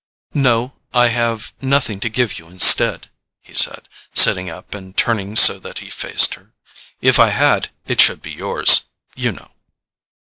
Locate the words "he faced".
5.77-6.33